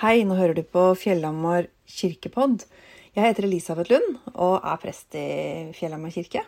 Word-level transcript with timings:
Hei, 0.00 0.22
nå 0.24 0.32
hører 0.32 0.56
du 0.56 0.62
på 0.64 0.80
Fjellhamar 0.96 1.66
kirkepodd. 1.84 2.62
Jeg 3.12 3.20
heter 3.20 3.44
Elisabeth 3.44 3.92
Lund 3.92 4.14
og 4.30 4.54
er 4.64 4.78
prest 4.80 5.12
i 5.12 5.24
Fjellhamar 5.76 6.14
kirke. 6.14 6.40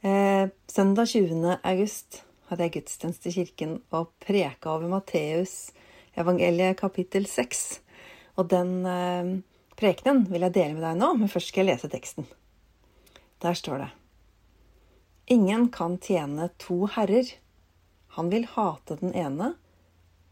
Eh, 0.00 0.46
søndag 0.64 1.10
20. 1.12 1.58
august 1.58 2.22
hadde 2.48 2.64
jeg 2.64 2.74
gudstjeneste 2.78 3.28
i 3.28 3.34
kirken 3.34 3.76
og 3.92 4.08
preka 4.24 4.72
over 4.72 4.88
Matteus 4.88 5.74
evangeliet 6.16 6.80
kapittel 6.80 7.28
6. 7.28 7.62
Og 8.40 8.48
den 8.56 8.72
eh, 8.88 9.36
prekenen 9.76 10.24
vil 10.32 10.48
jeg 10.48 10.56
dele 10.56 10.80
med 10.80 10.88
deg 10.88 10.96
nå, 11.04 11.12
men 11.20 11.28
først 11.36 11.52
skal 11.52 11.66
jeg 11.66 11.74
lese 11.74 11.92
teksten. 11.92 12.32
Der 13.44 13.62
står 13.66 13.84
det 13.84 13.92
Ingen 15.36 15.68
kan 15.76 16.00
tjene 16.00 16.48
to 16.56 16.86
herrer. 16.96 17.36
Han 18.16 18.32
vil 18.32 18.48
hate 18.56 18.96
den 19.04 19.12
ene 19.28 19.58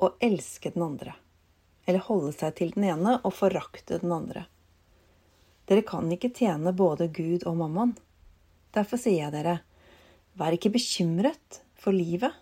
og 0.01 0.17
elske 0.25 0.73
den 0.73 0.89
andre 0.89 1.21
eller 1.89 2.05
holde 2.05 2.35
seg 2.37 2.53
til 2.59 2.75
den 2.75 2.85
ene 2.91 3.17
og 3.25 3.33
forakte 3.33 3.97
den 4.03 4.13
andre. 4.13 4.45
Dere 5.69 5.85
kan 5.89 6.11
ikke 6.13 6.31
tjene 6.37 6.75
både 6.77 7.09
Gud 7.13 7.47
og 7.49 7.57
mammon. 7.63 7.95
Derfor 8.77 9.01
sier 9.01 9.25
jeg 9.25 9.35
dere, 9.35 9.59
vær 10.37 10.53
ikke 10.53 10.75
bekymret 10.77 11.63
for 11.81 11.97
livet, 11.97 12.37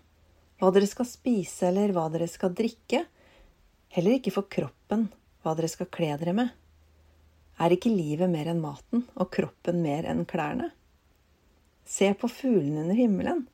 hva 0.58 0.72
dere 0.74 0.88
skal 0.90 1.06
spise 1.06 1.70
eller 1.70 1.94
hva 1.94 2.08
dere 2.10 2.26
skal 2.30 2.54
drikke, 2.58 3.04
heller 3.94 4.18
ikke 4.18 4.34
for 4.34 4.50
kroppen, 4.50 5.08
hva 5.42 5.54
dere 5.54 5.70
skal 5.70 5.90
kle 5.94 6.12
dere 6.18 6.34
med. 6.34 6.50
Er 7.62 7.72
ikke 7.72 7.94
livet 7.94 8.28
mer 8.28 8.50
enn 8.50 8.60
maten 8.60 9.06
og 9.14 9.30
kroppen 9.32 9.78
mer 9.84 10.10
enn 10.10 10.26
klærne? 10.28 10.72
Se 11.86 12.10
på 12.18 12.28
fuglene 12.28 12.82
under 12.82 12.98
himmelen. 12.98 13.46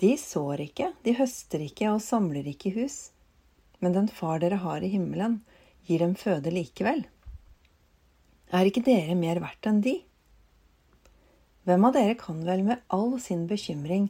De 0.00 0.16
sår 0.18 0.64
ikke, 0.70 0.94
de 1.04 1.14
høster 1.20 1.62
ikke 1.62 1.92
og 1.92 2.00
samler 2.02 2.48
ikke 2.48 2.72
i 2.72 2.78
hus 2.80 3.11
men 3.82 3.96
den 3.96 4.08
far 4.08 4.38
dere 4.38 4.60
har 4.62 4.82
i 4.82 4.92
himmelen, 4.92 5.40
gir 5.86 6.02
dem 6.04 6.14
føde 6.14 6.52
likevel. 6.54 7.02
Er 8.54 8.68
ikke 8.68 8.84
dere 8.86 9.16
mer 9.18 9.40
verdt 9.42 9.66
enn 9.66 9.80
de? 9.82 9.96
Hvem 11.66 11.88
av 11.88 11.96
dere 11.96 12.14
kan 12.18 12.42
vel 12.46 12.62
med 12.66 12.82
all 12.94 13.16
sin 13.22 13.48
bekymring 13.50 14.08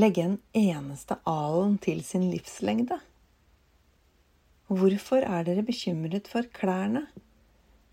legge 0.00 0.24
en 0.24 0.38
eneste 0.56 1.18
alen 1.28 1.76
til 1.82 2.02
sin 2.04 2.24
livslengde? 2.30 2.98
Hvorfor 4.72 5.24
er 5.24 5.44
dere 5.46 5.64
bekymret 5.66 6.28
for 6.30 6.48
klærne? 6.56 7.04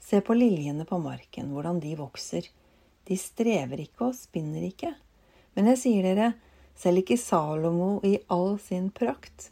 Se 0.03 0.19
på 0.23 0.35
liljene 0.35 0.88
på 0.88 0.99
marken, 0.99 1.51
hvordan 1.51 1.79
de 1.83 1.93
vokser. 1.99 2.47
De 3.07 3.17
strever 3.19 3.83
ikke 3.83 4.09
og 4.09 4.17
spinner 4.17 4.63
ikke. 4.67 4.93
Men 5.55 5.69
jeg 5.71 5.83
sier 5.83 6.07
dere, 6.07 6.31
selv 6.75 7.03
ikke 7.03 7.19
Salomo 7.19 7.97
i 8.07 8.17
all 8.31 8.55
sin 8.59 8.89
prakt 8.91 9.51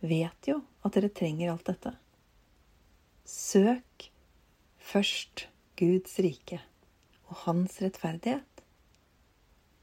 vet 0.00 0.48
jo 0.48 0.60
at 0.84 0.96
dere 0.96 1.10
trenger 1.12 1.52
alt 1.52 1.68
dette. 1.68 1.92
Søk 3.26 4.10
først 4.78 5.46
Guds 5.76 6.18
rike 6.22 6.60
og 7.26 7.42
hans 7.46 7.80
rettferdighet. 7.82 8.62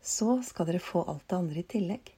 Så 0.04 0.42
skal 0.44 0.68
dere 0.70 0.84
få 0.84 1.04
alt 1.08 1.26
det 1.30 1.38
andre 1.38 1.64
i 1.64 1.70
tillegg. 1.76 2.14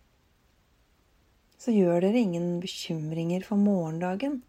Så 1.57 1.73
gjør 1.73 2.03
dere 2.03 2.21
ingen 2.21 2.59
bekymringer 2.61 3.45
for 3.45 3.57
morgendagen. 3.61 4.41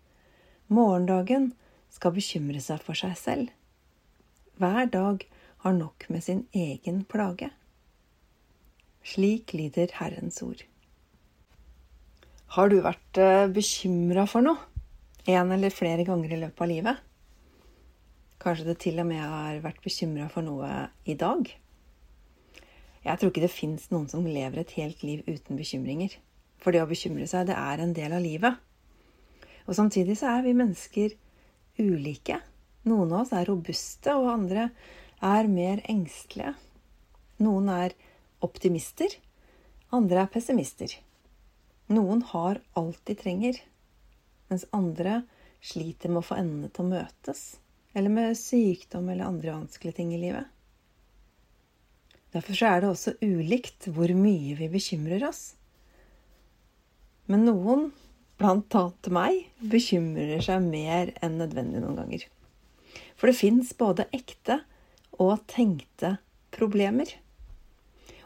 Morgendagen 0.68 1.52
skal 1.92 2.14
bekymre 2.16 2.60
seg 2.60 2.82
for 2.84 2.98
seg 2.98 3.16
selv. 3.20 3.52
Hver 4.60 4.88
dag 4.92 5.24
har 5.64 5.76
nok 5.76 6.08
med 6.12 6.24
sin 6.24 6.46
egen 6.52 7.04
plage. 7.08 7.50
Slik 9.06 9.52
lyder 9.54 9.92
Herrens 10.00 10.42
ord. 10.42 10.64
Har 12.54 12.70
du 12.70 12.78
vært 12.84 13.18
eh, 13.18 13.48
bekymra 13.50 14.26
for 14.30 14.44
noe 14.46 14.60
en 15.26 15.50
eller 15.50 15.74
flere 15.74 16.04
ganger 16.06 16.30
i 16.32 16.40
løpet 16.44 16.62
av 16.62 16.70
livet? 16.70 17.00
Kanskje 18.42 18.68
det 18.68 18.76
til 18.84 19.00
og 19.02 19.08
med 19.08 19.18
har 19.18 19.58
vært 19.64 19.82
bekymra 19.82 20.28
for 20.30 20.46
noe 20.46 20.68
i 21.08 21.16
dag? 21.18 21.48
Jeg 23.06 23.18
tror 23.18 23.32
ikke 23.32 23.42
det 23.42 23.54
fins 23.54 23.88
noen 23.90 24.06
som 24.10 24.26
lever 24.26 24.62
et 24.62 24.74
helt 24.78 25.02
liv 25.06 25.26
uten 25.26 25.58
bekymringer. 25.58 26.14
For 26.62 26.74
det 26.74 26.82
å 26.82 26.90
bekymre 26.90 27.26
seg, 27.30 27.48
det 27.50 27.56
er 27.58 27.82
en 27.82 27.94
del 27.96 28.14
av 28.14 28.22
livet. 28.22 28.62
Og 29.66 29.74
samtidig 29.78 30.16
så 30.18 30.30
er 30.36 30.46
vi 30.46 30.54
mennesker 30.58 31.14
ulike. 31.82 32.40
Noen 32.86 33.10
av 33.12 33.24
oss 33.24 33.34
er 33.34 33.46
robuste, 33.50 34.14
og 34.14 34.30
andre 34.30 34.68
er 35.22 35.50
mer 35.50 35.82
engstelige. 35.90 36.54
Noen 37.42 37.70
er 37.74 37.96
optimister, 38.46 39.10
andre 39.94 40.22
er 40.22 40.30
pessimister. 40.32 40.94
Noen 41.92 42.22
har 42.32 42.58
alt 42.74 43.00
de 43.06 43.14
trenger, 43.18 43.60
mens 44.50 44.66
andre 44.74 45.20
sliter 45.62 46.10
med 46.10 46.22
å 46.22 46.26
få 46.26 46.38
endene 46.40 46.70
til 46.74 46.86
å 46.86 46.90
møtes, 46.90 47.42
eller 47.94 48.12
med 48.12 48.38
sykdom 48.38 49.08
eller 49.08 49.28
andre 49.28 49.54
vanskelige 49.54 50.00
ting 50.00 50.12
i 50.14 50.20
livet. 50.20 50.48
Derfor 52.34 52.58
er 52.68 52.82
det 52.82 52.90
også 52.90 53.14
ulikt 53.22 53.86
hvor 53.94 54.10
mye 54.18 54.56
vi 54.58 54.68
bekymrer 54.72 55.22
oss. 55.28 55.54
Men 57.30 57.46
noen, 57.46 57.88
blant 58.36 58.74
annet 58.76 59.08
meg, 59.14 59.38
bekymrer 59.62 60.42
seg 60.44 60.66
mer 60.66 61.14
enn 61.24 61.38
nødvendig 61.40 61.80
noen 61.82 61.96
ganger. 62.02 62.26
For 63.16 63.30
det 63.30 63.38
fins 63.38 63.70
både 63.78 64.08
ekte 64.14 64.60
og 65.22 65.38
tenkte 65.48 66.16
problemer. 66.54 67.08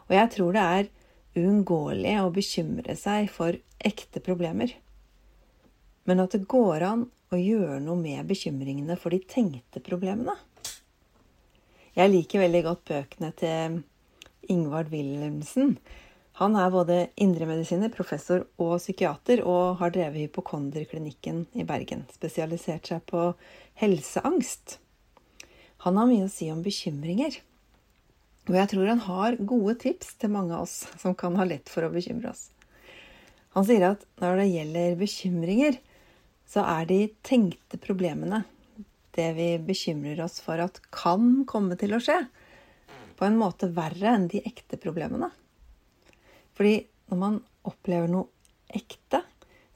Og 0.09 0.17
jeg 0.17 0.33
tror 0.35 0.57
det 0.57 0.65
er 0.65 0.89
uunngåelig 1.37 2.15
å 2.21 2.31
bekymre 2.33 2.95
seg 2.99 3.29
for 3.31 3.57
ekte 3.79 4.21
problemer, 4.23 4.73
men 6.09 6.23
at 6.23 6.35
det 6.35 6.47
går 6.49 6.85
an 6.85 7.05
å 7.31 7.39
gjøre 7.39 7.79
noe 7.83 7.99
med 7.99 8.27
bekymringene 8.27 8.97
for 8.99 9.13
de 9.13 9.21
tenkte 9.23 9.83
problemene. 9.83 10.35
Jeg 11.95 12.11
liker 12.11 12.43
veldig 12.43 12.61
godt 12.65 12.85
bøkene 12.87 13.31
til 13.39 13.81
Ingvard 14.51 14.91
Wilhelmsen. 14.91 15.75
Han 16.39 16.55
er 16.55 16.71
både 16.71 16.97
indremedisiner, 17.19 17.91
professor 17.93 18.45
og 18.61 18.77
psykiater, 18.79 19.43
og 19.43 19.81
har 19.81 19.91
drevet 19.93 20.25
hypokonderklinikken 20.25 21.43
i 21.59 21.65
Bergen. 21.67 22.05
Spesialisert 22.15 22.87
seg 22.87 23.03
på 23.11 23.33
helseangst. 23.81 24.79
Han 25.85 25.99
har 25.99 26.07
mye 26.09 26.27
å 26.27 26.31
si 26.31 26.47
om 26.53 26.63
bekymringer. 26.63 27.41
Og 28.49 28.57
jeg 28.57 28.71
tror 28.71 28.89
han 28.89 29.03
har 29.05 29.37
gode 29.37 29.75
tips 29.83 30.15
til 30.21 30.33
mange 30.33 30.55
av 30.55 30.65
oss 30.65 30.87
som 31.01 31.13
kan 31.17 31.37
ha 31.37 31.45
lett 31.45 31.69
for 31.69 31.85
å 31.85 31.91
bekymre 31.93 32.31
oss. 32.31 32.47
Han 33.53 33.67
sier 33.67 33.83
at 33.91 34.05
når 34.21 34.41
det 34.41 34.47
gjelder 34.49 34.97
bekymringer, 34.99 35.77
så 36.47 36.63
er 36.67 36.87
de 36.89 36.99
tenkte 37.23 37.79
problemene 37.79 38.41
det 39.15 39.27
vi 39.35 39.47
bekymrer 39.59 40.21
oss 40.23 40.39
for 40.43 40.61
at 40.63 40.79
kan 40.93 41.43
komme 41.47 41.77
til 41.79 41.95
å 41.95 42.01
skje, 42.03 42.17
på 43.19 43.27
en 43.27 43.37
måte 43.37 43.69
verre 43.75 44.15
enn 44.15 44.29
de 44.31 44.41
ekte 44.47 44.79
problemene. 44.81 45.29
Fordi 46.57 46.87
når 47.11 47.19
man 47.19 47.37
opplever 47.67 48.09
noe 48.09 48.31
ekte, 48.71 49.21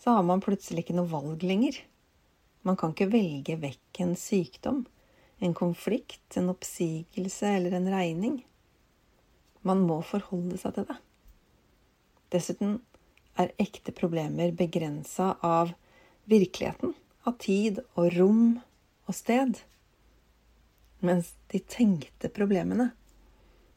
så 0.01 0.15
har 0.15 0.25
man 0.25 0.41
plutselig 0.43 0.85
ikke 0.85 0.95
noe 0.97 1.11
valg 1.11 1.43
lenger. 1.45 1.77
Man 2.65 2.79
kan 2.79 2.95
ikke 2.95 3.11
velge 3.11 3.59
vekk 3.61 4.01
en 4.05 4.15
sykdom, 4.17 4.83
en 5.43 5.53
konflikt, 5.53 6.25
en 6.39 6.49
oppsigelse 6.55 7.51
eller 7.59 7.75
en 7.77 7.91
regning. 7.91 8.39
Man 9.65 9.81
må 9.87 10.01
forholde 10.05 10.59
seg 10.61 10.75
til 10.75 10.87
det. 10.89 10.97
Dessuten 12.33 12.77
er 13.41 13.53
ekte 13.61 13.93
problemer 13.95 14.53
begrensa 14.55 15.33
av 15.43 15.73
virkeligheten, 16.29 16.93
av 17.25 17.37
tid 17.41 17.81
og 17.97 18.11
rom 18.15 18.43
og 19.05 19.17
sted. 19.17 19.57
Mens 21.05 21.33
de 21.51 21.61
tenkte 21.69 22.31
problemene, 22.33 22.91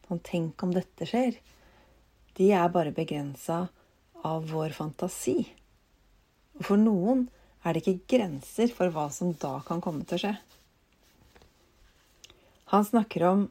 sånn 0.06 0.22
tenk 0.24 0.62
om 0.64 0.72
dette 0.76 1.08
skjer, 1.08 1.40
de 2.38 2.52
er 2.54 2.70
bare 2.72 2.94
begrensa 2.94 3.64
av 4.28 4.46
vår 4.52 4.76
fantasi. 4.76 5.40
Og 6.58 6.68
for 6.70 6.80
noen 6.80 7.26
er 7.66 7.74
det 7.74 7.82
ikke 7.82 8.16
grenser 8.16 8.70
for 8.74 8.92
hva 8.94 9.08
som 9.14 9.34
da 9.40 9.58
kan 9.66 9.82
komme 9.84 10.06
til 10.06 10.18
å 10.18 10.22
skje. 10.22 10.34
Han 12.72 12.84
snakker 12.84 13.24
om 13.24 13.44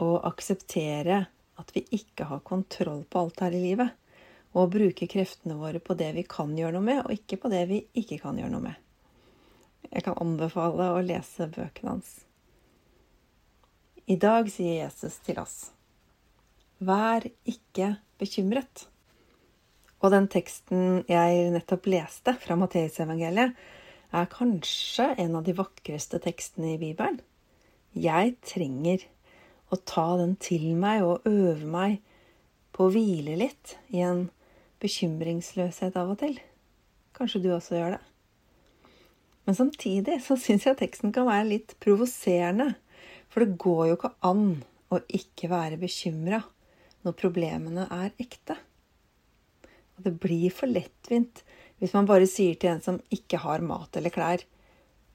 å 0.00 0.10
akseptere 0.30 1.24
at 1.60 1.72
vi 1.76 1.84
ikke 1.96 2.26
har 2.30 2.44
kontroll 2.46 3.04
på 3.04 3.24
alt 3.24 3.42
her 3.44 3.54
i 3.56 3.62
livet. 3.62 3.96
Og 4.50 4.64
å 4.64 4.70
bruke 4.72 5.08
kreftene 5.10 5.58
våre 5.60 5.78
på 5.82 5.94
det 5.98 6.10
vi 6.16 6.24
kan 6.26 6.56
gjøre 6.58 6.74
noe 6.78 6.86
med, 6.86 7.02
og 7.04 7.14
ikke 7.14 7.38
på 7.44 7.50
det 7.52 7.64
vi 7.70 7.84
ikke 8.00 8.18
kan 8.22 8.38
gjøre 8.40 8.54
noe 8.54 8.64
med. 8.64 8.86
Jeg 9.90 10.04
kan 10.06 10.18
anbefale 10.22 10.90
å 10.94 11.02
lese 11.04 11.46
bøkene 11.50 11.94
hans. 11.94 12.10
I 14.10 14.16
dag 14.18 14.48
sier 14.50 14.80
Jesus 14.80 15.20
til 15.22 15.38
oss, 15.38 15.70
vær 16.82 17.26
ikke 17.46 17.94
bekymret. 18.18 18.88
Og 20.00 20.10
den 20.14 20.26
teksten 20.32 21.04
jeg 21.10 21.50
nettopp 21.54 21.86
leste 21.92 22.34
fra 22.40 22.56
Matteusevangeliet, 22.58 23.54
er 24.10 24.30
kanskje 24.32 25.12
en 25.22 25.36
av 25.38 25.44
de 25.46 25.54
vakreste 25.54 26.18
tekstene 26.24 26.72
i 26.74 26.80
Bibelen. 26.80 27.20
Jeg 27.94 28.34
trenger 28.46 29.04
å 29.70 29.78
ta 29.86 30.06
den 30.20 30.36
til 30.42 30.72
meg 30.78 31.04
og 31.06 31.26
øve 31.28 31.66
meg 31.70 31.98
på 32.74 32.86
å 32.86 32.92
hvile 32.94 33.36
litt 33.38 33.76
i 33.94 34.02
en 34.04 34.28
bekymringsløshet 34.82 35.98
av 36.00 36.14
og 36.14 36.20
til. 36.22 36.38
Kanskje 37.16 37.42
du 37.44 37.50
også 37.54 37.76
gjør 37.76 37.96
det. 37.96 38.02
Men 39.46 39.56
samtidig 39.58 40.20
så 40.24 40.36
syns 40.38 40.66
jeg 40.66 40.78
teksten 40.80 41.14
kan 41.14 41.28
være 41.28 41.48
litt 41.48 41.76
provoserende. 41.82 42.72
For 43.30 43.44
det 43.44 43.60
går 43.62 43.84
jo 43.90 43.98
ikke 43.98 44.14
an 44.26 44.44
å 44.90 45.00
ikke 45.06 45.50
være 45.52 45.78
bekymra 45.80 46.42
når 47.06 47.16
problemene 47.18 47.86
er 47.94 48.12
ekte. 48.20 48.56
Og 49.96 50.06
det 50.06 50.14
blir 50.22 50.52
for 50.54 50.70
lettvint 50.70 51.42
hvis 51.80 51.94
man 51.96 52.08
bare 52.08 52.28
sier 52.28 52.58
til 52.60 52.74
en 52.74 52.82
som 52.84 52.98
ikke 53.14 53.40
har 53.40 53.64
mat 53.64 53.96
eller 53.96 54.12
klær, 54.12 54.42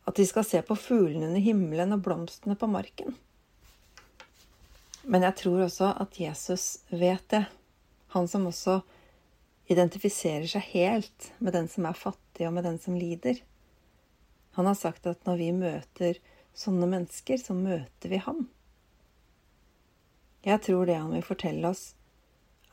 at 0.05 0.17
de 0.17 0.25
skal 0.25 0.45
se 0.45 0.61
på 0.65 0.77
fuglene 0.77 1.29
under 1.29 1.41
himmelen 1.41 1.93
og 1.93 2.03
blomstene 2.05 2.57
på 2.57 2.69
marken. 2.69 3.15
Men 5.05 5.25
jeg 5.27 5.37
tror 5.41 5.65
også 5.67 5.91
at 6.01 6.19
Jesus 6.19 6.65
vet 6.89 7.25
det. 7.29 7.45
Han 8.15 8.27
som 8.29 8.47
også 8.49 8.79
identifiserer 9.69 10.47
seg 10.49 10.65
helt 10.73 11.31
med 11.39 11.55
den 11.57 11.69
som 11.69 11.85
er 11.89 11.97
fattig, 11.97 12.45
og 12.47 12.55
med 12.57 12.65
den 12.65 12.79
som 12.81 12.97
lider. 12.97 13.41
Han 14.57 14.69
har 14.69 14.77
sagt 14.79 15.07
at 15.09 15.25
når 15.27 15.39
vi 15.41 15.51
møter 15.55 16.19
sånne 16.55 16.87
mennesker, 16.89 17.37
så 17.41 17.53
møter 17.57 18.11
vi 18.11 18.21
ham. 18.23 18.45
Jeg 20.45 20.61
tror 20.61 20.85
det 20.85 20.97
han 20.99 21.13
vil 21.13 21.25
fortelle 21.25 21.73
oss, 21.73 21.93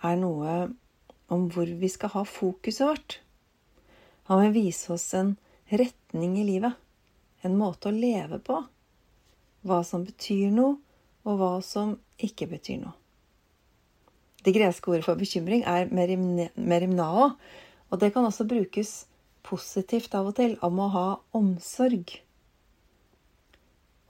er 0.04 0.18
noe 0.20 0.54
om 1.32 1.48
hvor 1.52 1.66
vi 1.66 1.88
skal 1.88 2.12
ha 2.14 2.24
fokuset 2.28 2.84
vårt. 2.86 3.18
Han 4.28 4.42
vil 4.44 4.56
vise 4.66 4.92
oss 4.92 5.08
en 5.16 5.34
retning 5.72 6.36
i 6.40 6.46
livet, 6.46 6.76
en 7.42 7.56
måte 7.58 7.88
å 7.88 7.96
leve 7.96 8.38
på. 8.44 8.60
Hva 9.66 9.80
som 9.86 10.04
betyr 10.04 10.52
noe, 10.54 10.76
og 11.24 11.38
hva 11.38 11.52
som 11.64 11.96
ikke 12.18 12.48
betyr 12.50 12.82
noe. 12.82 12.96
Det 14.42 14.54
greske 14.56 14.90
ordet 14.90 15.06
for 15.06 15.18
bekymring 15.18 15.62
er 15.70 15.90
merimnao, 15.92 17.28
og 17.90 18.00
det 18.00 18.10
kan 18.14 18.26
også 18.26 18.48
brukes 18.50 19.04
positivt 19.46 20.14
av 20.18 20.32
og 20.32 20.36
til, 20.38 20.56
om 20.66 20.80
å 20.82 20.88
ha 20.90 21.06
omsorg. 21.38 22.16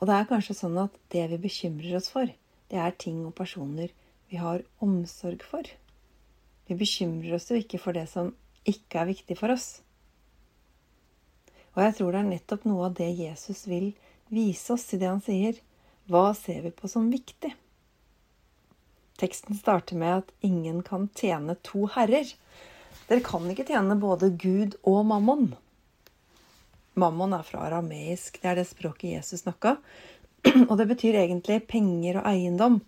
Og 0.01 0.09
det 0.09 0.17
er 0.17 0.29
kanskje 0.31 0.57
sånn 0.57 0.79
at 0.81 0.97
det 1.13 1.27
vi 1.35 1.41
bekymrer 1.45 1.99
oss 1.99 2.09
for, 2.13 2.31
det 2.73 2.81
er 2.81 2.97
ting 2.97 3.21
og 3.27 3.35
personer 3.37 3.93
vi 4.33 4.41
har 4.41 4.65
omsorg 4.81 5.45
for. 5.45 5.69
Vi 6.69 6.79
bekymrer 6.79 7.37
oss 7.37 7.51
jo 7.53 7.59
ikke 7.61 7.81
for 7.83 7.97
det 7.97 8.07
som 8.09 8.33
ikke 8.69 9.03
er 9.03 9.11
viktig 9.11 9.37
for 9.37 9.53
oss. 9.53 9.83
Og 11.77 11.83
jeg 11.85 11.97
tror 11.99 12.13
det 12.13 12.23
er 12.23 12.31
nettopp 12.31 12.65
noe 12.69 12.89
av 12.89 12.97
det 12.97 13.11
Jesus 13.19 13.67
vil 13.69 13.93
vise 14.33 14.73
oss 14.73 14.87
i 14.93 15.01
det 15.01 15.09
han 15.11 15.23
sier. 15.25 15.59
Hva 16.11 16.33
ser 16.35 16.63
vi 16.63 16.71
på 16.75 16.89
som 16.89 17.11
viktig? 17.11 17.53
Teksten 19.23 19.55
starter 19.55 19.97
med 19.97 20.17
at 20.17 20.33
ingen 20.41 20.83
kan 20.83 21.09
tjene 21.15 21.55
to 21.63 21.87
herrer. 21.95 22.27
Dere 23.07 23.23
kan 23.23 23.47
ikke 23.51 23.69
tjene 23.69 23.95
både 24.01 24.33
Gud 24.35 24.75
og 24.83 25.05
mammon. 25.07 25.53
Mammon 26.99 27.37
er 27.37 27.47
fra 27.47 27.69
arameisk. 27.69 28.41
Det 28.43 28.51
er 28.51 28.59
det 28.59 28.67
språket 28.69 29.15
Jesus 29.15 29.45
snakka. 29.45 29.77
Og 30.69 30.75
det 30.81 30.89
betyr 30.91 31.21
egentlig 31.23 31.63
penger 31.71 32.19
og 32.21 32.27
eiendom. 32.33 32.81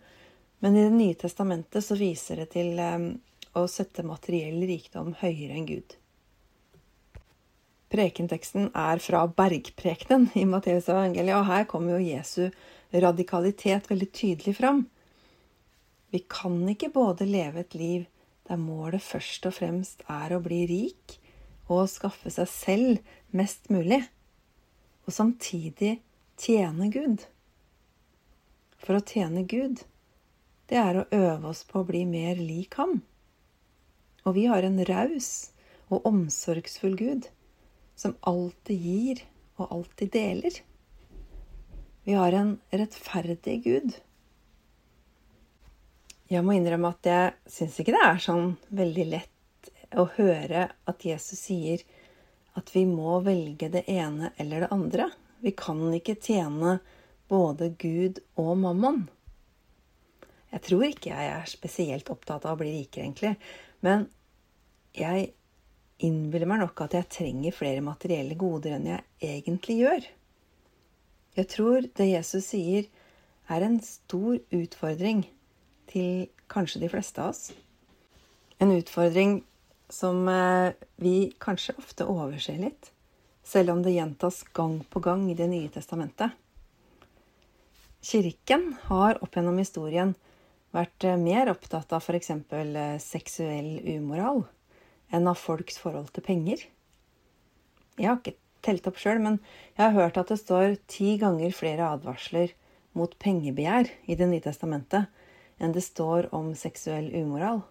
Men 0.58 0.76
i 0.76 0.84
Det 0.88 0.96
nye 0.96 1.14
testamentet 1.20 1.84
så 1.84 1.96
viser 1.96 2.42
det 2.42 2.50
til 2.56 2.78
um, 2.80 3.12
å 3.54 3.66
sette 3.70 4.02
materiell 4.06 4.58
rikdom 4.66 5.14
høyere 5.20 5.54
enn 5.54 5.68
Gud. 5.68 5.96
Prekenteksten 7.94 8.72
er 8.74 8.98
fra 8.98 9.22
bergprekenen 9.30 10.32
i 10.34 10.42
Matteus 10.50 10.88
evangeliet, 10.90 11.36
og 11.38 11.46
her 11.46 11.68
kommer 11.70 11.94
jo 11.94 12.08
Jesu 12.08 12.48
radikalitet 13.02 13.90
veldig 13.90 14.10
tydelig 14.14 14.56
fram. 14.58 14.84
Vi 16.14 16.20
kan 16.30 16.60
ikke 16.70 16.92
både 16.94 17.26
leve 17.26 17.64
et 17.64 17.74
liv 17.74 18.04
der 18.48 18.60
målet 18.60 19.02
først 19.02 19.46
og 19.48 19.56
fremst 19.56 20.04
er 20.10 20.34
å 20.34 20.42
bli 20.44 20.60
rik 20.70 21.16
og 21.72 21.88
skaffe 21.88 22.30
seg 22.30 22.50
selv 22.50 23.14
mest 23.34 23.70
mulig, 23.72 24.02
og 25.08 25.16
samtidig 25.16 25.96
tjene 26.40 26.90
Gud. 26.92 27.24
For 28.78 28.98
å 28.98 29.04
tjene 29.04 29.46
Gud, 29.48 29.80
det 30.68 30.78
er 30.80 31.00
å 31.00 31.08
øve 31.08 31.50
oss 31.50 31.64
på 31.68 31.80
å 31.80 31.88
bli 31.88 32.04
mer 32.08 32.36
lik 32.40 32.76
ham. 32.80 33.00
Og 34.24 34.36
vi 34.36 34.46
har 34.48 34.64
en 34.64 34.80
raus 34.88 35.30
og 35.92 36.04
omsorgsfull 36.08 36.96
Gud 37.00 37.28
som 37.96 38.16
alltid 38.28 38.86
gir 38.86 39.24
og 39.56 39.70
alltid 39.70 40.12
deler. 40.14 40.60
Vi 42.04 42.16
har 42.18 42.36
en 42.36 42.58
rettferdig 42.70 43.60
Gud 43.64 43.94
jeg 46.32 46.44
må 46.44 46.54
innrømme 46.56 46.90
at 46.94 47.06
jeg 47.08 47.32
syns 47.52 47.76
ikke 47.80 47.94
det 47.94 48.04
er 48.06 48.22
sånn 48.22 48.54
veldig 48.74 49.04
lett 49.10 49.70
å 50.00 50.06
høre 50.16 50.66
at 50.88 51.04
Jesus 51.06 51.42
sier 51.46 51.84
at 52.58 52.70
vi 52.74 52.84
må 52.88 53.18
velge 53.26 53.68
det 53.70 53.84
ene 53.90 54.32
eller 54.40 54.64
det 54.64 54.70
andre. 54.74 55.10
Vi 55.44 55.52
kan 55.58 55.82
ikke 55.94 56.16
tjene 56.16 56.78
både 57.30 57.70
Gud 57.78 58.22
og 58.40 58.54
mammon. 58.62 59.04
Jeg 60.54 60.64
tror 60.64 60.84
ikke 60.86 61.12
jeg 61.12 61.30
er 61.34 61.48
spesielt 61.50 62.10
opptatt 62.14 62.46
av 62.46 62.54
å 62.54 62.60
bli 62.62 62.72
rikere, 62.72 63.04
egentlig. 63.04 63.34
Men 63.84 64.06
jeg 64.94 65.32
innbiller 66.06 66.48
meg 66.48 66.62
nok 66.62 66.84
at 66.86 66.94
jeg 66.96 67.10
trenger 67.10 67.56
flere 67.56 67.82
materielle 67.84 68.38
goder 68.38 68.78
enn 68.78 68.92
jeg 68.94 69.34
egentlig 69.34 69.80
gjør. 69.82 70.06
Jeg 71.34 71.50
tror 71.50 71.86
det 71.98 72.06
Jesus 72.06 72.52
sier, 72.52 72.86
er 73.50 73.64
en 73.64 73.80
stor 73.84 74.38
utfordring 74.54 75.24
til 75.90 76.28
kanskje 76.48 76.84
de 76.84 76.90
fleste 76.92 77.20
av 77.20 77.32
oss. 77.34 77.48
En 78.62 78.72
utfordring 78.72 79.40
som 79.92 80.28
eh, 80.30 80.72
vi 80.96 81.32
kanskje 81.42 81.74
ofte 81.78 82.06
overser 82.08 82.60
litt, 82.62 82.90
selv 83.44 83.74
om 83.74 83.82
det 83.84 83.96
gjentas 83.96 84.42
gang 84.56 84.78
på 84.88 85.02
gang 85.04 85.26
i 85.30 85.36
Det 85.36 85.48
nye 85.50 85.68
testamentet. 85.68 86.32
Kirken 88.04 88.74
har 88.88 89.18
opp 89.24 89.36
gjennom 89.36 89.58
historien 89.58 90.14
vært 90.74 91.04
eh, 91.04 91.18
mer 91.20 91.50
opptatt 91.52 91.92
av 91.92 92.04
f.eks. 92.04 92.30
Eh, 92.30 92.96
seksuell 93.02 93.76
umoral 93.96 94.44
enn 95.14 95.28
av 95.30 95.38
folks 95.38 95.78
forhold 95.82 96.14
til 96.14 96.24
penger. 96.26 96.64
Jeg 97.98 98.08
har 98.10 98.18
ikke 98.18 98.38
telt 98.64 98.86
opp 98.88 98.98
sjøl, 99.00 99.20
men 99.22 99.38
jeg 99.76 99.84
har 99.84 99.96
hørt 99.96 100.18
at 100.20 100.32
det 100.32 100.40
står 100.40 100.78
ti 100.90 101.16
ganger 101.20 101.54
flere 101.54 101.90
advarsler 101.96 102.54
mot 102.94 103.14
pengebegjær 103.20 103.90
i 104.08 104.16
Det 104.18 104.28
nye 104.30 104.42
testamentet 104.44 105.10
enn 105.62 105.74
det 105.74 105.84
står 105.86 106.30
om 106.34 106.52
seksuell 106.58 107.10
umoral. 107.14 107.62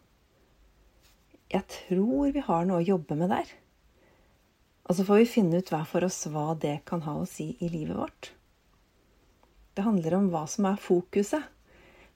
Jeg 1.51 1.67
tror 1.69 2.31
vi 2.33 2.43
har 2.45 2.65
noe 2.65 2.81
å 2.81 2.87
jobbe 2.87 3.17
med 3.19 3.29
der. 3.33 3.49
Og 4.83 4.97
så 4.97 5.05
får 5.07 5.21
vi 5.21 5.31
finne 5.31 5.59
ut 5.59 5.69
hver 5.71 5.85
for 5.87 6.05
oss 6.07 6.23
hva 6.31 6.53
det 6.59 6.79
kan 6.89 7.03
ha 7.05 7.17
å 7.19 7.27
si 7.29 7.53
i 7.59 7.69
livet 7.71 7.97
vårt. 7.97 8.31
Det 9.73 9.85
handler 9.85 10.17
om 10.17 10.29
hva 10.33 10.45
som 10.49 10.67
er 10.69 10.81
fokuset. 10.81 11.43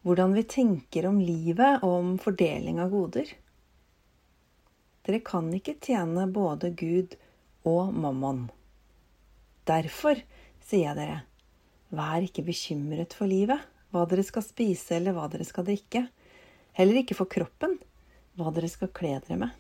Hvordan 0.05 0.36
vi 0.36 0.43
tenker 0.48 1.07
om 1.10 1.17
livet 1.19 1.84
og 1.84 1.93
om 1.93 2.12
fordeling 2.22 2.79
av 2.79 2.91
goder. 2.93 3.31
Dere 5.07 5.24
kan 5.25 5.50
ikke 5.55 5.77
tjene 5.84 6.27
både 6.31 6.72
Gud 6.77 7.15
og 7.67 7.96
mammon. 7.96 8.48
Derfor 9.67 10.19
sier 10.63 10.86
jeg 10.89 10.97
dere, 11.00 11.21
vær 11.91 12.24
ikke 12.24 12.45
bekymret 12.47 13.15
for 13.15 13.27
livet 13.27 13.63
hva 13.91 14.03
dere 14.07 14.24
skal 14.27 14.43
spise 14.43 14.97
eller 14.97 15.15
hva 15.15 15.27
dere 15.31 15.47
skal 15.47 15.65
drikke. 15.67 16.03
Heller 16.77 17.01
ikke 17.01 17.17
for 17.17 17.29
kroppen, 17.31 17.77
hva 18.38 18.51
dere 18.55 18.69
skal 18.71 18.91
kle 18.95 19.15
dere 19.24 19.39
med. 19.45 19.55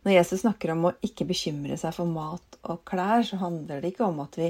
Når 0.00 0.14
Jesus 0.14 0.40
snakker 0.46 0.72
om 0.72 0.86
å 0.88 0.94
ikke 1.04 1.26
bekymre 1.28 1.76
seg 1.76 1.92
for 1.92 2.08
mat 2.08 2.56
og 2.62 2.84
klær, 2.88 3.20
så 3.26 3.36
handler 3.42 3.82
det 3.82 3.92
ikke 3.92 4.06
om 4.06 4.22
at 4.24 4.38
vi 4.40 4.48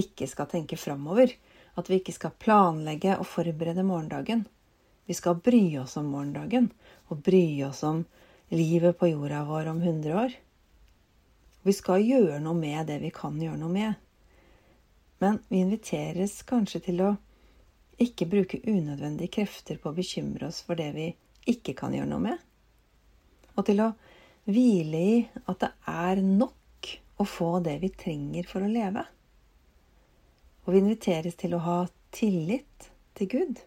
ikke 0.00 0.26
skal 0.30 0.48
tenke 0.50 0.78
framover. 0.80 1.30
At 1.78 1.86
vi 1.86 2.00
ikke 2.00 2.16
skal 2.16 2.34
planlegge 2.34 3.14
og 3.20 3.28
forberede 3.30 3.84
morgendagen. 3.86 4.42
Vi 5.06 5.14
skal 5.14 5.38
bry 5.38 5.62
oss 5.78 5.94
om 6.00 6.10
morgendagen 6.10 6.72
og 7.08 7.22
bry 7.24 7.62
oss 7.68 7.84
om 7.86 8.02
livet 8.50 8.98
på 8.98 9.12
jorda 9.12 9.44
vår 9.46 9.70
om 9.70 9.78
100 9.84 10.18
år. 10.18 10.34
Vi 11.62 11.74
skal 11.74 12.04
gjøre 12.04 12.38
noe 12.42 12.56
med 12.56 12.86
det 12.88 13.00
vi 13.02 13.10
kan 13.14 13.38
gjøre 13.42 13.58
noe 13.60 13.72
med. 13.72 13.94
Men 15.18 15.40
vi 15.48 15.62
inviteres 15.64 16.40
kanskje 16.46 16.82
til 16.88 17.02
å 17.02 17.14
ikke 17.98 18.28
bruke 18.30 18.60
unødvendige 18.62 19.40
krefter 19.40 19.80
på 19.82 19.90
å 19.90 19.96
bekymre 19.96 20.46
oss 20.48 20.60
for 20.66 20.78
det 20.78 20.92
vi 20.94 21.08
ikke 21.50 21.74
kan 21.78 21.96
gjøre 21.96 22.10
noe 22.12 22.24
med. 22.28 22.38
Og 23.58 23.66
til 23.66 23.82
å 23.82 23.92
hvile 24.48 25.00
i 25.02 25.16
at 25.50 25.64
det 25.64 25.72
er 25.90 26.22
nok 26.22 26.92
å 27.18 27.26
få 27.26 27.56
det 27.66 27.80
vi 27.82 27.90
trenger 27.90 28.46
for 28.46 28.62
å 28.62 28.70
leve. 28.70 29.02
Og 30.64 30.74
vi 30.74 30.82
inviteres 30.84 31.34
til 31.40 31.56
å 31.56 31.64
ha 31.64 31.78
tillit 32.14 32.90
til 33.18 33.30
Gud. 33.32 33.62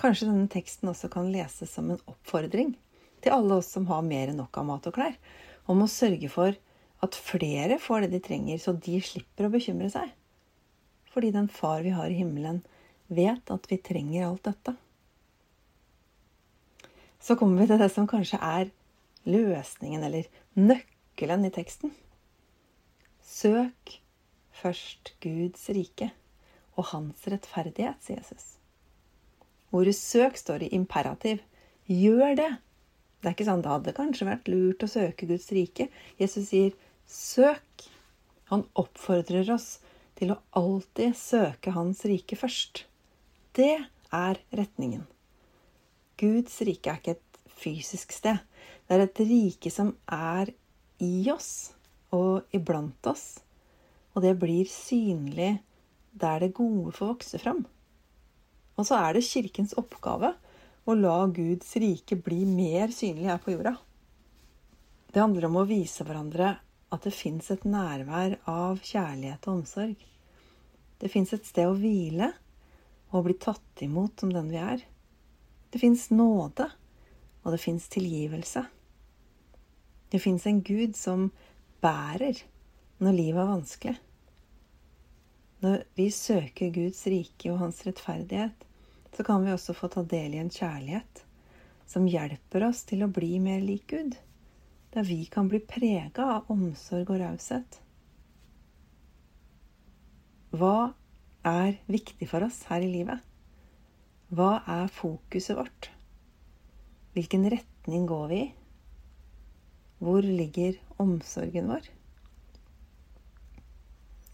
Kanskje 0.00 0.26
denne 0.26 0.50
teksten 0.50 0.90
også 0.90 1.08
kan 1.12 1.30
leses 1.30 1.70
som 1.70 1.92
en 1.94 2.02
oppfordring 2.10 2.74
til 3.24 3.34
alle 3.34 3.58
oss 3.60 3.72
som 3.74 3.88
har 3.88 4.04
mer 4.06 4.30
enn 4.30 4.38
nok 4.42 4.60
av 4.60 4.68
mat 4.68 4.86
og 4.90 4.96
klær, 4.96 5.16
om 5.70 5.82
å 5.82 5.90
sørge 5.90 6.28
for 6.32 6.56
at 7.04 7.18
flere 7.18 7.78
får 7.80 8.04
det 8.04 8.14
de 8.14 8.22
trenger, 8.24 8.60
så 8.60 8.76
de 8.76 9.00
slipper 9.04 9.48
å 9.48 9.52
bekymre 9.52 9.90
seg. 9.92 10.12
Fordi 11.12 11.32
den 11.34 11.50
far 11.52 11.84
vi 11.84 11.92
har 11.94 12.10
i 12.10 12.18
himmelen, 12.18 12.62
vet 13.08 13.50
at 13.52 13.68
vi 13.70 13.78
trenger 13.78 14.28
alt 14.28 14.46
dette. 14.48 14.76
Så 17.24 17.36
kommer 17.40 17.62
vi 17.62 17.68
til 17.70 17.80
det 17.80 17.90
som 17.92 18.08
kanskje 18.08 18.40
er 18.40 18.72
løsningen, 19.28 20.04
eller 20.04 20.28
nøkkelen 20.58 21.46
i 21.48 21.52
teksten. 21.54 21.94
Søk 23.24 23.98
først 24.54 25.14
Guds 25.24 25.64
rike 25.72 26.10
og 26.76 26.90
hans 26.92 27.24
rettferdighet, 27.30 28.00
sier 28.04 28.20
Jesus. 28.20 28.58
Ordet 29.74 29.94
'søk' 29.96 30.38
står 30.38 30.66
i 30.66 30.74
imperativ. 30.76 31.40
Gjør 31.88 32.36
det! 32.36 32.52
Det 33.24 33.30
er 33.30 33.36
ikke 33.38 33.46
sånn 33.48 33.62
det 33.64 33.70
hadde 33.72 33.92
kanskje 33.96 34.26
vært 34.28 34.48
lurt 34.52 34.82
å 34.84 34.90
søke 34.92 35.24
Guds 35.24 35.46
rike. 35.56 35.86
Jesus 36.20 36.50
sier 36.50 36.74
'søk'. 37.08 37.86
Han 38.52 38.66
oppfordrer 38.76 39.48
oss 39.54 39.78
til 40.20 40.34
å 40.34 40.42
alltid 40.52 41.16
søke 41.16 41.72
Hans 41.72 42.04
rike 42.04 42.36
først. 42.36 42.84
Det 43.56 43.80
er 44.12 44.40
retningen. 44.52 45.06
Guds 46.20 46.60
rike 46.68 46.92
er 46.92 47.00
ikke 47.00 47.16
et 47.16 47.40
fysisk 47.48 48.12
sted. 48.12 48.44
Det 48.84 48.92
er 48.98 49.06
et 49.06 49.24
rike 49.24 49.72
som 49.72 49.96
er 50.04 50.52
i 51.00 51.30
oss 51.32 51.72
og 52.12 52.44
iblant 52.52 53.08
oss. 53.08 53.40
Og 54.12 54.20
det 54.20 54.36
blir 54.36 54.68
synlig 54.68 55.62
der 56.12 56.44
det 56.44 56.52
gode 56.60 56.92
får 56.92 57.14
vokse 57.14 57.40
fram. 57.40 57.64
Og 58.76 58.84
så 58.84 59.00
er 59.00 59.16
det 59.16 59.24
Kirkens 59.24 59.72
oppgave 59.80 60.34
å 60.84 60.94
la 60.98 61.16
Guds 61.32 61.76
rike 61.80 62.16
bli 62.20 62.44
mer 62.48 62.92
synlig 62.92 63.30
her 63.30 63.40
på 63.40 63.54
jorda. 63.54 63.76
Det 65.12 65.22
handler 65.22 65.48
om 65.48 65.60
å 65.60 65.68
vise 65.68 66.04
hverandre 66.04 66.56
at 66.94 67.06
det 67.06 67.14
fins 67.14 67.50
et 67.54 67.64
nærvær 67.66 68.36
av 68.50 68.82
kjærlighet 68.84 69.48
og 69.48 69.60
omsorg. 69.60 69.96
Det 71.00 71.10
fins 71.12 71.32
et 71.34 71.46
sted 71.46 71.70
å 71.70 71.76
hvile 71.78 72.32
og 73.14 73.26
bli 73.28 73.36
tatt 73.40 73.84
imot 73.86 74.20
som 74.20 74.32
den 74.34 74.50
vi 74.52 74.60
er. 74.60 74.82
Det 75.70 75.80
fins 75.82 76.08
nåde, 76.10 76.68
og 77.42 77.54
det 77.54 77.62
fins 77.62 77.88
tilgivelse. 77.90 78.64
Det 80.10 80.20
fins 80.22 80.46
en 80.46 80.60
Gud 80.62 80.94
som 80.98 81.30
bærer 81.82 82.44
når 83.02 83.16
livet 83.16 83.42
er 83.42 83.50
vanskelig. 83.50 83.96
Når 85.64 85.82
vi 85.96 86.10
søker 86.12 86.74
Guds 86.74 87.06
rike 87.10 87.50
og 87.50 87.62
hans 87.62 87.80
rettferdighet, 87.86 88.66
så 89.16 89.24
kan 89.26 89.44
vi 89.44 89.52
også 89.54 89.74
få 89.76 89.88
ta 89.92 90.02
del 90.02 90.34
i 90.34 90.42
en 90.42 90.52
kjærlighet 90.52 91.24
som 91.86 92.08
hjelper 92.08 92.66
oss 92.68 92.82
til 92.88 93.04
å 93.04 93.12
bli 93.12 93.36
mer 93.42 93.60
lik 93.62 93.86
Gud, 93.92 94.16
der 94.94 95.06
vi 95.06 95.24
kan 95.30 95.50
bli 95.50 95.60
prega 95.60 96.26
av 96.38 96.50
omsorg 96.52 97.12
og 97.12 97.20
raushet. 97.20 97.80
Hva 100.54 100.94
er 101.44 101.78
viktig 101.90 102.28
for 102.30 102.46
oss 102.46 102.62
her 102.70 102.84
i 102.84 102.90
livet? 102.90 103.20
Hva 104.34 104.62
er 104.70 104.90
fokuset 104.90 105.58
vårt? 105.58 105.90
Hvilken 107.14 107.46
retning 107.52 108.06
går 108.10 108.28
vi 108.30 108.38
i? 108.42 108.52
Hvor 110.04 110.26
ligger 110.26 110.78
omsorgen 111.00 111.70
vår? 111.70 111.86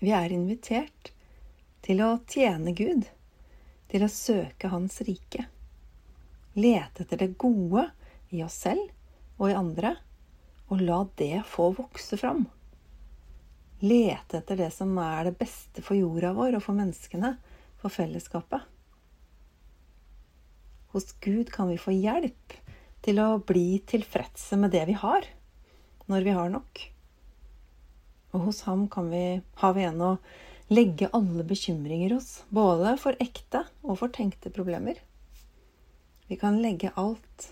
Vi 0.01 0.13
er 0.17 0.33
invitert 0.33 1.11
til 1.85 2.01
å 2.05 2.15
tjene 2.31 2.73
Gud, 2.77 3.05
til 3.91 4.05
å 4.07 4.13
søke 4.13 4.71
Hans 4.71 5.01
rike. 5.07 5.47
Lete 6.55 7.05
etter 7.05 7.25
det 7.25 7.35
gode 7.41 7.89
i 8.31 8.43
oss 8.45 8.61
selv 8.67 8.91
og 9.41 9.51
i 9.51 9.57
andre, 9.57 9.95
og 10.71 10.83
la 10.87 11.03
det 11.19 11.43
få 11.51 11.71
vokse 11.75 12.19
fram. 12.21 12.45
Lete 13.81 14.39
etter 14.39 14.61
det 14.61 14.69
som 14.75 14.93
er 15.03 15.31
det 15.31 15.39
beste 15.41 15.83
for 15.83 15.99
jorda 15.99 16.35
vår 16.37 16.59
og 16.59 16.65
for 16.67 16.77
menneskene, 16.77 17.33
for 17.81 17.93
fellesskapet. 17.93 18.67
Hos 20.93 21.15
Gud 21.23 21.51
kan 21.55 21.71
vi 21.71 21.79
få 21.81 21.95
hjelp 21.95 22.55
til 23.05 23.21
å 23.23 23.41
bli 23.47 23.81
tilfredse 23.89 24.59
med 24.61 24.75
det 24.75 24.85
vi 24.91 24.97
har, 25.01 25.25
når 26.11 26.27
vi 26.27 26.35
har 26.37 26.51
nok. 26.53 26.83
Og 28.35 28.51
hos 28.51 28.63
ham 28.67 28.85
kan 28.91 29.09
vi, 29.11 29.41
har 29.63 29.75
vi 29.75 29.87
en 29.87 30.03
å 30.05 30.13
legge 30.71 31.09
alle 31.13 31.45
bekymringer 31.45 32.15
hos, 32.15 32.45
både 32.49 32.95
for 33.03 33.17
ekte 33.19 33.65
og 33.83 33.97
for 33.99 34.13
tenkte 34.15 34.53
problemer. 34.55 35.01
Vi 36.31 36.37
kan 36.39 36.61
legge 36.63 36.93
alt 36.95 37.49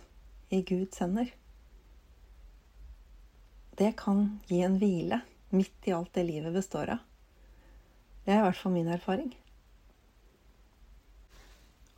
i 0.54 0.60
Guds 0.62 1.00
hender. 1.02 1.32
Det 3.75 3.90
kan 3.98 4.38
gi 4.46 4.60
en 4.62 4.78
hvile 4.78 5.18
midt 5.50 5.90
i 5.90 5.94
alt 5.96 6.12
det 6.14 6.28
livet 6.28 6.54
består 6.54 6.94
av. 6.94 7.02
Det 8.22 8.37
er 8.37 8.38
i 8.38 8.46
hvert 8.46 8.60
fall 8.60 8.76
min 8.76 8.90
erfaring. 8.94 9.32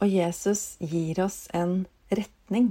Og 0.01 0.09
Jesus 0.09 0.79
gir 0.81 1.21
oss 1.21 1.43
en 1.53 1.83
retning. 2.09 2.71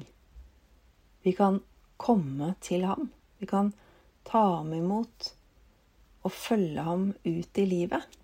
Vi 1.22 1.36
kan 1.38 1.62
komme 2.01 2.56
til 2.65 2.88
ham. 2.89 3.12
Vi 3.38 3.46
kan 3.46 3.75
ta 4.25 4.41
ham 4.56 4.74
imot 4.74 5.36
og 6.25 6.34
følge 6.34 6.82
ham 6.88 7.12
ut 7.27 7.62
i 7.62 7.68
livet 7.70 8.18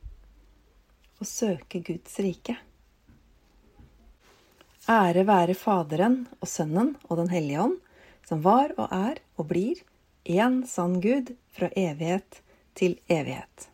og 1.19 1.27
søke 1.29 1.81
Guds 1.85 2.19
rike. 2.19 2.57
Ære 4.89 5.25
være 5.25 5.55
Faderen 5.57 6.25
og 6.39 6.49
Sønnen 6.49 6.95
og 7.09 7.17
Den 7.17 7.31
hellige 7.31 7.61
ånd, 7.63 7.77
som 8.27 8.43
var 8.45 8.73
og 8.77 8.91
er 8.93 9.21
og 9.37 9.49
blir 9.49 9.81
én 10.25 10.63
sann 10.69 10.99
Gud 11.01 11.33
fra 11.53 11.69
evighet 11.77 12.41
til 12.77 12.99
evighet. 13.09 13.69